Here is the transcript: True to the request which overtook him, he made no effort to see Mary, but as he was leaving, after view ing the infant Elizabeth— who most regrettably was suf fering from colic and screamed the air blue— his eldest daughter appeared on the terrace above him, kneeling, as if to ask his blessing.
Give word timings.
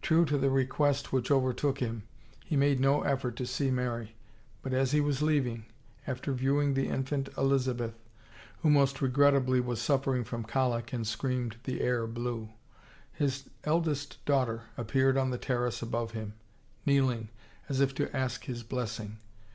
True 0.00 0.24
to 0.24 0.38
the 0.38 0.48
request 0.48 1.12
which 1.12 1.30
overtook 1.30 1.80
him, 1.80 2.04
he 2.46 2.56
made 2.56 2.80
no 2.80 3.02
effort 3.02 3.36
to 3.36 3.44
see 3.46 3.70
Mary, 3.70 4.14
but 4.62 4.72
as 4.72 4.92
he 4.92 5.02
was 5.02 5.20
leaving, 5.20 5.66
after 6.06 6.32
view 6.32 6.62
ing 6.62 6.72
the 6.72 6.88
infant 6.88 7.28
Elizabeth— 7.36 7.92
who 8.62 8.70
most 8.70 9.02
regrettably 9.02 9.60
was 9.60 9.78
suf 9.78 10.06
fering 10.06 10.24
from 10.24 10.44
colic 10.44 10.94
and 10.94 11.06
screamed 11.06 11.58
the 11.64 11.82
air 11.82 12.06
blue— 12.06 12.48
his 13.12 13.50
eldest 13.64 14.24
daughter 14.24 14.62
appeared 14.78 15.18
on 15.18 15.28
the 15.28 15.36
terrace 15.36 15.82
above 15.82 16.12
him, 16.12 16.32
kneeling, 16.86 17.28
as 17.68 17.82
if 17.82 17.94
to 17.96 18.16
ask 18.16 18.44
his 18.44 18.62
blessing. 18.62 19.18